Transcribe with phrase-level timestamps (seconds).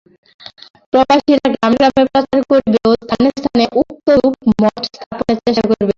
[0.93, 5.85] প্রবাসীরা গ্রামে গ্রামে প্রচার করিবে ও স্থানে স্থানে উক্তরূপ মঠ স্থাপনের চেষ্টা করিবে।